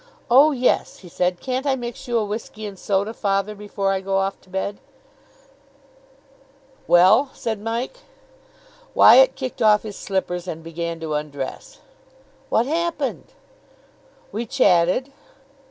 "Oh, 0.31 0.49
yes," 0.49 0.97
he 1.05 1.09
said. 1.09 1.39
"Can't 1.39 1.67
I 1.67 1.75
mix 1.75 2.07
you 2.07 2.17
a 2.17 2.25
whisky 2.25 2.65
and 2.65 2.79
soda, 2.79 3.13
father, 3.13 3.53
before 3.53 3.91
I 3.91 4.01
go 4.01 4.17
off 4.17 4.41
to 4.41 4.49
bed?" 4.49 4.79
"Well?" 6.87 7.29
said 7.35 7.61
Mike. 7.61 7.99
Wyatt 8.95 9.35
kicked 9.35 9.61
off 9.61 9.83
his 9.83 9.95
slippers, 9.99 10.47
and 10.47 10.63
began 10.63 10.99
to 11.01 11.13
undress. 11.13 11.81
"What 12.49 12.65
happened?" 12.65 13.25
"We 14.31 14.47
chatted." 14.47 15.11